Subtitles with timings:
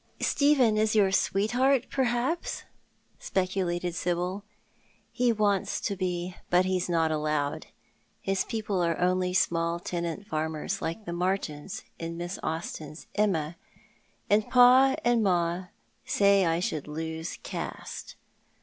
[0.19, 2.63] ""Stephen is your sweetheart perhaps,"
[3.19, 4.43] speculated Sibyl."
[5.11, 7.67] He wants to be, but he's not allowed.
[8.19, 13.83] His people are only small tenant farmers, like the Martins in Miss Austen's' Emma '■—
[14.31, 15.65] and pa and ma
[16.03, 18.15] say I should lose caste.